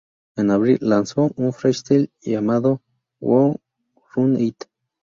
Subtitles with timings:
[0.35, 2.81] En abril, lanzó un freestyle llamado
[3.19, 3.61] "Who
[4.15, 4.63] Run It".